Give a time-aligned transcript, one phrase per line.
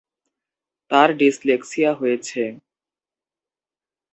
[0.91, 2.41] তার ডিসলেক্সিয়া হয়েছে।